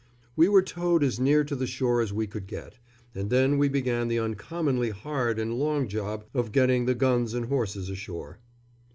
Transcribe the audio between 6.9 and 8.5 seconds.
guns and horses ashore.